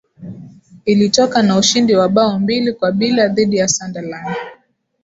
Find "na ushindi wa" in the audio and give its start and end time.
1.43-2.09